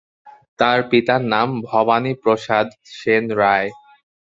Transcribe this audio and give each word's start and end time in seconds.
তার 0.59 0.79
পিতার 0.89 1.21
নাম 1.33 1.49
ভবানী 1.67 2.13
প্রসাদ 2.23 2.67
সেন 2.93 3.23
রায়। 3.39 3.69